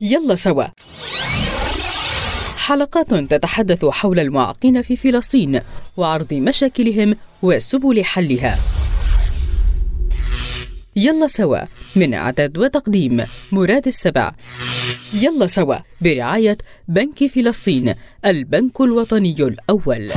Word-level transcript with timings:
يلا 0.00 0.34
سوا. 0.34 0.64
حلقات 2.56 3.14
تتحدث 3.14 3.84
حول 3.84 4.18
المعاقين 4.18 4.82
في 4.82 4.96
فلسطين 4.96 5.60
وعرض 5.96 6.34
مشاكلهم 6.34 7.16
وسبل 7.42 8.04
حلها. 8.04 8.58
يلا 10.96 11.26
سوا 11.26 11.58
من 11.96 12.14
إعداد 12.14 12.58
وتقديم 12.58 13.24
مراد 13.52 13.86
السبع. 13.86 14.32
يلا 15.12 15.46
سوا 15.46 15.76
برعاية 16.00 16.58
بنك 16.88 17.26
فلسطين 17.26 17.94
البنك 18.24 18.80
الوطني 18.80 19.36
الأول. 19.38 20.10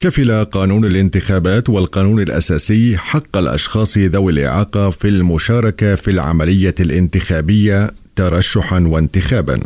كفل 0.00 0.44
قانون 0.44 0.84
الانتخابات 0.84 1.68
والقانون 1.68 2.20
الأساسي 2.20 2.98
حق 2.98 3.36
الأشخاص 3.36 3.98
ذوي 3.98 4.32
الإعاقة 4.32 4.90
في 4.90 5.08
المشاركة 5.08 5.94
في 5.94 6.10
العملية 6.10 6.74
الانتخابية 6.80 7.90
ترشحا 8.16 8.80
وانتخابا. 8.80 9.60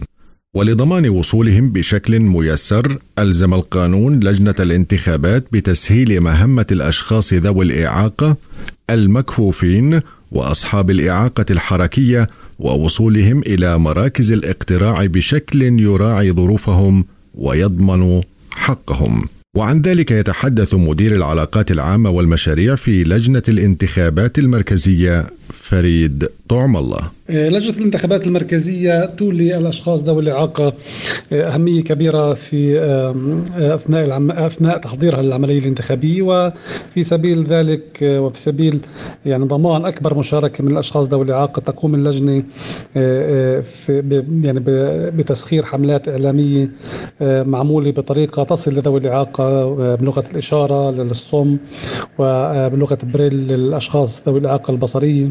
ولضمان 0.55 1.09
وصولهم 1.09 1.73
بشكل 1.73 2.21
ميسر 2.21 2.99
ألزم 3.19 3.55
القانون 3.55 4.21
لجنة 4.21 4.55
الانتخابات 4.61 5.45
بتسهيل 5.53 6.21
مهمة 6.21 6.67
الأشخاص 6.73 7.33
ذوي 7.33 7.65
الإعاقة 7.65 8.37
المكفوفين 8.91 10.01
وأصحاب 10.31 10.91
الإعاقة 10.91 11.47
الحركية 11.51 12.29
ووصولهم 12.59 13.39
إلى 13.39 13.79
مراكز 13.79 14.33
الاقتراع 14.33 15.07
بشكل 15.07 15.63
يراعي 15.63 16.33
ظروفهم 16.33 17.05
ويضمن 17.35 18.21
حقهم. 18.51 19.29
وعن 19.57 19.81
ذلك 19.81 20.11
يتحدث 20.11 20.75
مدير 20.75 21.17
العلاقات 21.17 21.71
العامة 21.71 22.11
والمشاريع 22.11 22.77
في 22.77 23.05
لجنة 23.05 23.43
الانتخابات 23.49 24.39
المركزية. 24.39 25.27
فريد 25.49 26.29
طعم 26.49 26.77
الله. 26.77 27.11
آه، 27.31 27.49
لجنة 27.49 27.77
الانتخابات 27.79 28.27
المركزية 28.27 29.05
تولي 29.05 29.57
الأشخاص 29.57 30.03
ذوي 30.03 30.23
الإعاقة 30.23 30.73
آه، 31.33 31.55
أهمية 31.55 31.83
كبيرة 31.85 32.35
في 32.35 32.81
آه، 32.81 33.75
أثناء 33.75 34.05
العم... 34.05 34.31
أثناء 34.31 34.79
تحضيرها 34.79 35.23
للعملية 35.23 35.59
الانتخابية 35.59 36.23
وفي 36.23 37.03
سبيل 37.03 37.45
ذلك 37.45 37.99
وفي 38.03 38.39
سبيل 38.39 38.81
يعني 39.27 39.45
ضمان 39.45 39.85
أكبر 39.85 40.19
مشاركة 40.19 40.65
من 40.65 40.73
الأشخاص 40.73 41.07
ذوي 41.07 41.25
الإعاقة 41.25 41.61
تقوم 41.61 41.95
اللجنة 41.95 42.43
في 43.63 44.23
يعني 44.43 44.61
بتسخير 45.11 45.65
حملات 45.65 46.09
إعلامية 46.09 46.71
معمولة 47.21 47.91
بطريقة 47.91 48.45
تصل 48.45 48.75
لذوي 48.75 49.01
الإعاقة 49.01 49.75
بلغة 49.95 50.25
الإشارة 50.33 50.91
للصم 50.91 51.57
وبلغة 52.19 52.99
بريل 53.03 53.35
للأشخاص 53.35 54.29
ذوي 54.29 54.39
الإعاقة 54.41 54.71
البصرية. 54.71 55.31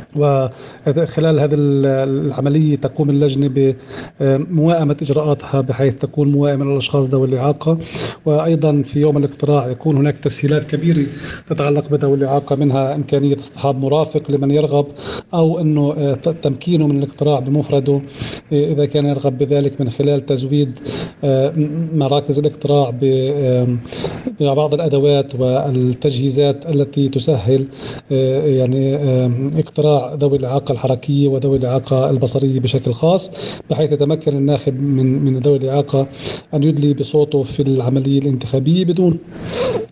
وخلال 0.15 1.39
هذه 1.39 1.55
العملية 1.55 2.75
تقوم 2.75 3.09
اللجنة 3.09 3.75
بموائمة 4.19 4.97
إجراءاتها 5.01 5.61
بحيث 5.61 5.95
تكون 5.95 6.31
موائمة 6.31 6.65
للأشخاص 6.65 7.09
ذوي 7.09 7.27
الإعاقة. 7.27 7.77
وأيضا 8.25 8.81
في 8.81 8.99
يوم 8.99 9.17
الاقتراع 9.17 9.67
يكون 9.67 9.97
هناك 9.97 10.17
تسهيلات 10.17 10.75
كبيرة 10.75 11.05
تتعلق 11.47 11.89
بذوي 11.89 12.17
الإعاقة 12.17 12.55
منها 12.55 12.95
إمكانية 12.95 13.37
اصطحاب 13.37 13.79
مرافق 13.79 14.31
لمن 14.31 14.51
يرغب 14.51 14.85
أو 15.33 15.59
أنه 15.59 15.93
آه، 15.97 16.13
تمكينه 16.13 16.87
من 16.87 17.03
الاقتراع 17.03 17.39
بمفرده. 17.39 18.01
آه، 18.53 18.71
إذا 18.71 18.85
كان 18.85 19.05
يرغب 19.05 19.37
بذلك 19.37 19.81
من 19.81 19.89
خلال 19.89 20.25
تزويد 20.25 20.79
آه، 21.23 21.53
مراكز 21.93 22.39
الاقتراع 22.39 22.93
ببعض 24.39 24.73
الأدوات 24.73 25.35
والتجهيزات 25.35 26.65
التي 26.65 27.09
تسهل 27.09 27.67
يعني 28.11 28.95
اقتراع 29.59 30.00
ذوي 30.15 30.37
الإعاقة 30.37 30.71
الحركية 30.71 31.27
وذوي 31.27 31.57
الإعاقة 31.57 32.09
البصرية 32.09 32.59
بشكل 32.59 32.93
خاص 32.93 33.31
بحيث 33.69 33.91
يتمكن 33.91 34.37
الناخب 34.37 34.81
من 34.81 35.25
من 35.25 35.39
ذوي 35.39 35.57
الإعاقة 35.57 36.07
أن 36.53 36.63
يدلي 36.63 36.93
بصوته 36.93 37.43
في 37.43 37.61
العملية 37.61 38.19
الانتخابية 38.19 38.85
بدون 38.85 39.19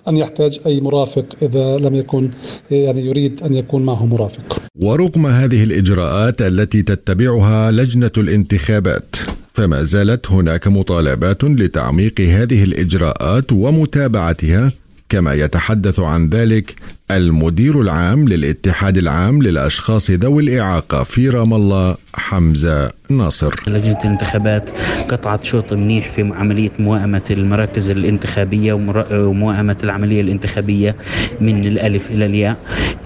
أن 0.08 0.18
يحتاج 0.18 0.60
أي 0.66 0.82
مرافق 0.82 1.26
إذا 1.42 1.78
لم 1.78 1.96
يكن 1.96 2.30
يعني 2.72 3.06
يريد 3.06 3.44
أن 3.44 3.54
يكون 3.54 3.86
معه 3.86 4.06
مرافق. 4.06 4.62
ورغم 4.76 5.28
هذه 5.28 5.64
الإجراءات 5.64 6.42
التي 6.42 6.82
تتبعها 6.82 7.72
لجنة 7.72 8.12
الانتخابات 8.18 9.16
فما 9.54 9.84
زالت 9.84 10.32
هناك 10.32 10.68
مطالبات 10.68 11.44
لتعميق 11.44 12.22
هذه 12.22 12.64
الإجراءات 12.64 13.52
ومتابعتها 13.52 14.72
كما 15.10 15.34
يتحدث 15.34 16.00
عن 16.00 16.30
ذلك 16.30 16.76
المدير 17.12 17.82
العام 17.82 18.28
للاتحاد 18.28 18.98
العام 18.98 19.42
للأشخاص 19.42 20.12
ذوي 20.12 20.44
الإعاقة 20.44 21.04
في 21.04 21.30
رام 21.30 21.54
الله 21.54 21.96
حمزة 22.16 22.92
ناصر. 23.10 23.56
لجنة 23.68 23.98
الانتخابات 24.06 24.70
قطعت 25.10 25.44
شوط 25.44 25.74
منيح 25.74 26.10
في 26.10 26.22
عملية 26.22 26.72
موائمة 26.80 27.22
المراكز 27.32 27.90
الانتخابية 27.90 28.74
وموائمة 29.12 29.78
العملية 29.84 30.22
الانتخابية 30.22 30.96
من 31.42 31.66
الألف 31.66 32.12
إلى 32.12 32.26
الياء. 32.26 32.58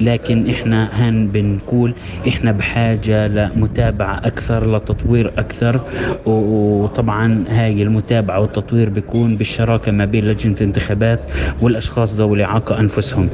لكن 0.02 0.50
إحنا 0.50 0.90
هان 0.94 1.28
بنقول 1.28 1.94
إحنا 2.28 2.52
بحاجة 2.52 3.28
لمتابعة 3.28 4.18
أكثر 4.18 4.76
لتطوير 4.76 5.32
أكثر. 5.38 5.82
وطبعا 6.26 7.44
هاي 7.50 7.84
المتابعة 7.84 8.40
والتطوير 8.40 8.90
بيكون 8.90 9.38
بالشراكة 9.38 9.92
ما 9.92 10.06
بين 10.06 10.26
لجنة 10.26 10.56
الانتخابات 10.62 11.26
والأشخاص 11.62 12.16
ذوي 12.16 12.38
الإعاقة 12.38 12.80
أنفسهم. 12.80 13.30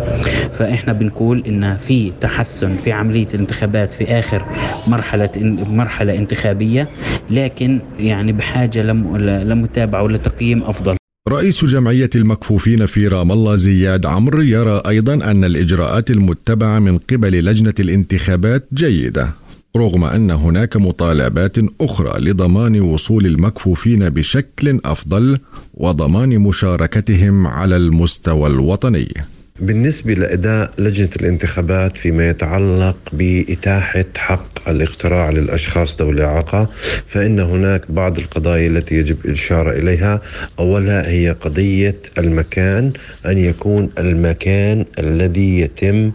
فإحنا 0.59 0.93
بنقول 0.93 1.43
إن 1.47 1.77
في 1.77 2.11
تحسن 2.21 2.77
في 2.77 2.91
عملية 2.91 3.27
الانتخابات 3.33 3.91
في 3.91 4.03
آخر 4.03 4.45
مرحلة 4.87 5.29
مرحلة 5.69 6.15
انتخابية 6.17 6.89
لكن 7.29 7.79
يعني 7.99 8.31
بحاجة 8.31 8.81
لمتابعة 9.43 10.03
ولتقييم 10.03 10.63
أفضل. 10.63 10.95
رئيس 11.29 11.65
جمعية 11.65 12.09
المكفوفين 12.15 12.85
في 12.85 13.07
رام 13.07 13.31
الله 13.31 13.55
زياد 13.55 14.05
عمرو 14.05 14.41
يرى 14.41 14.81
أيضا 14.87 15.13
أن 15.13 15.43
الإجراءات 15.43 16.11
المتبعة 16.11 16.79
من 16.79 16.97
قبل 16.97 17.45
لجنة 17.45 17.73
الانتخابات 17.79 18.67
جيدة 18.73 19.29
رغم 19.77 20.03
أن 20.03 20.31
هناك 20.31 20.77
مطالبات 20.77 21.57
أخرى 21.81 22.19
لضمان 22.19 22.81
وصول 22.81 23.25
المكفوفين 23.25 24.09
بشكل 24.09 24.79
أفضل 24.85 25.39
وضمان 25.73 26.39
مشاركتهم 26.39 27.47
على 27.47 27.77
المستوى 27.77 28.49
الوطني. 28.49 29.13
بالنسبة 29.61 30.13
لأداء 30.13 30.71
لجنة 30.77 31.09
الانتخابات 31.21 31.97
فيما 31.97 32.29
يتعلق 32.29 32.97
بإتاحة 33.13 34.05
حق 34.17 34.69
الاقتراع 34.69 35.29
للأشخاص 35.29 36.01
ذوي 36.01 36.11
الإعاقة 36.11 36.69
فإن 37.07 37.39
هناك 37.39 37.91
بعض 37.91 38.17
القضايا 38.17 38.67
التي 38.67 38.95
يجب 38.95 39.17
الإشارة 39.25 39.71
إليها. 39.71 40.21
أولها 40.59 41.09
هي 41.09 41.29
قضية 41.41 41.95
المكان 42.17 42.91
أن 43.25 43.37
يكون 43.37 43.89
المكان 43.97 44.85
الذي 44.99 45.59
يتم 45.59 46.11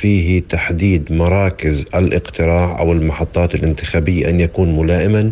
فيه 0.00 0.42
تحديد 0.48 1.12
مراكز 1.12 1.84
الاقتراع 1.94 2.78
أو 2.78 2.92
المحطات 2.92 3.54
الانتخابية 3.54 4.28
أن 4.28 4.40
يكون 4.40 4.76
ملائما 4.78 5.30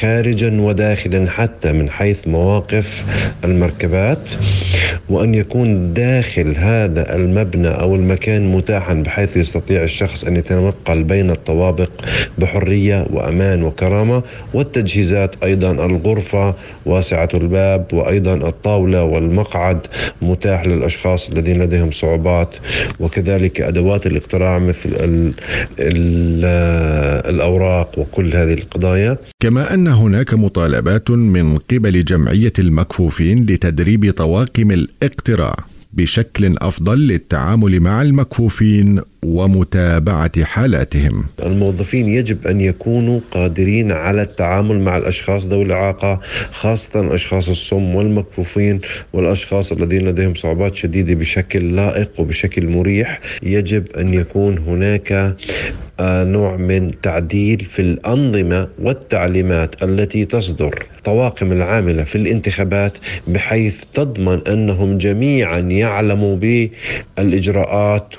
خارجا 0.00 0.60
وداخلا 0.60 1.30
حتى 1.30 1.72
من 1.72 1.90
حيث 1.90 2.28
مواقف 2.28 3.04
المركبات 3.44 4.30
وأن 5.08 5.34
يكون 5.34 5.94
داخل 5.94 6.54
هذا 6.56 6.95
هذا 6.96 7.16
المبنى 7.16 7.68
أو 7.68 7.94
المكان 7.94 8.52
متاحا 8.52 8.94
بحيث 8.94 9.36
يستطيع 9.36 9.82
الشخص 9.82 10.24
أن 10.24 10.36
يتنقل 10.36 11.04
بين 11.04 11.30
الطوابق 11.30 11.90
بحرية 12.38 13.06
وأمان 13.10 13.62
وكرامة. 13.62 14.22
والتجهيزات 14.54 15.34
أيضا 15.42 15.70
الغرفة 15.70 16.54
واسعة 16.86 17.28
الباب 17.34 17.86
وأيضا 17.92 18.34
الطاولة 18.34 19.04
والمقعد 19.04 19.78
متاح 20.22 20.66
للأشخاص 20.66 21.30
الذين 21.30 21.62
لديهم 21.62 21.90
صعوبات. 21.90 22.56
وكذلك 23.00 23.60
أدوات 23.60 24.06
الاقتراع 24.06 24.58
مثل 24.58 24.88
ال 24.88 25.32
ال 25.78 26.44
الأوراق 27.34 27.98
وكل 27.98 28.36
هذه 28.36 28.54
القضايا. 28.54 29.18
كما 29.40 29.74
أن 29.74 29.88
هناك 29.88 30.34
مطالبات 30.34 31.10
من 31.10 31.58
قبل 31.58 32.04
جمعية 32.04 32.52
المكفوفين 32.58 33.46
لتدريب 33.48 34.10
طواقم 34.10 34.70
الاقتراع. 34.70 35.75
بشكل 35.96 36.56
أفضل 36.58 36.98
للتعامل 36.98 37.80
مع 37.80 38.02
المكفوفين. 38.02 39.00
ومتابعة 39.26 40.44
حالاتهم. 40.44 41.24
الموظفين 41.42 42.08
يجب 42.08 42.46
أن 42.46 42.60
يكونوا 42.60 43.20
قادرين 43.30 43.92
على 43.92 44.22
التعامل 44.22 44.80
مع 44.80 44.96
الأشخاص 44.96 45.46
ذوي 45.46 45.64
الإعاقة 45.64 46.20
خاصة 46.50 47.14
أشخاص 47.14 47.48
الصم 47.48 47.94
والمكفوفين 47.94 48.80
والأشخاص 49.12 49.72
الذين 49.72 50.08
لديهم 50.08 50.34
صعوبات 50.34 50.74
شديدة 50.74 51.14
بشكل 51.14 51.76
لائق 51.76 52.20
وبشكل 52.20 52.68
مريح، 52.68 53.20
يجب 53.42 53.96
أن 53.96 54.14
يكون 54.14 54.58
هناك 54.58 55.36
آه، 56.00 56.24
نوع 56.24 56.56
من 56.56 57.00
تعديل 57.00 57.60
في 57.60 57.82
الأنظمة 57.82 58.68
والتعليمات 58.78 59.82
التي 59.82 60.24
تصدر 60.24 60.86
الطواقم 61.06 61.52
العاملة 61.52 62.04
في 62.04 62.16
الانتخابات 62.16 62.98
بحيث 63.28 63.84
تضمن 63.92 64.40
أنهم 64.48 64.98
جميعا 64.98 65.58
يعلموا 65.58 66.36
بالإجراءات 67.16 68.14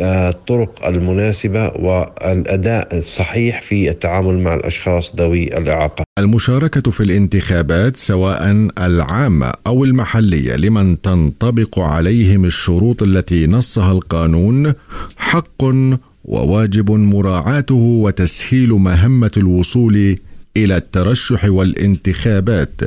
الطرق 0.00 0.86
المناسبة 0.86 1.66
والأداء 1.68 2.98
الصحيح 2.98 3.62
في 3.62 3.90
التعامل 3.90 4.38
مع 4.38 4.54
الأشخاص 4.54 5.12
ذوي 5.16 5.58
الإعاقة. 5.58 6.04
المشاركة 6.18 6.90
في 6.90 7.00
الانتخابات 7.02 7.96
سواء 7.96 8.68
العامة 8.78 9.52
أو 9.66 9.84
المحلية 9.84 10.56
لمن 10.56 11.00
تنطبق 11.00 11.78
عليهم 11.78 12.44
الشروط 12.44 13.02
التي 13.02 13.46
نصها 13.46 13.92
القانون 13.92 14.72
حق 15.16 15.64
وواجب 16.24 16.90
مراعاته 16.90 17.74
وتسهيل 17.74 18.70
مهمة 18.72 19.30
الوصول 19.36 20.16
إلى 20.56 20.76
الترشح 20.76 21.44
والانتخابات 21.44 22.80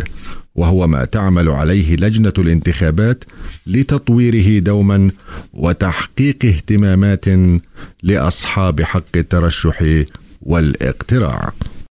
وهو 0.55 0.87
ما 0.87 1.05
تعمل 1.05 1.49
عليه 1.49 1.95
لجنة 1.95 2.33
الانتخابات 2.37 3.23
لتطويره 3.67 4.59
دوما 4.59 5.11
وتحقيق 5.53 6.45
اهتمامات 6.45 7.25
لأصحاب 8.03 8.81
حق 8.81 9.15
الترشح 9.15 10.03
والإقتراع. 10.41 11.51